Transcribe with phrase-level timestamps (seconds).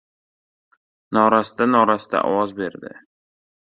[1.19, 2.99] Norasta-norasta ovoz berdi: